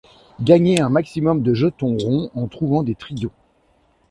[0.41, 3.31] Gagner un maximum de jetons ronds en trouvant des trios.